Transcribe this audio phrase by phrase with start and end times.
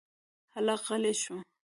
[0.55, 1.35] هلک غلی شو.